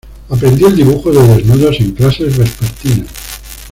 [0.31, 3.11] Aprendió el dibujo de desnudos en clases vespertinas.